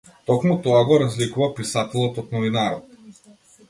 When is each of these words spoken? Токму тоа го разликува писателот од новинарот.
Токму 0.29 0.55
тоа 0.67 0.79
го 0.87 0.97
разликува 1.03 1.51
писателот 1.61 2.21
од 2.25 2.37
новинарот. 2.39 3.03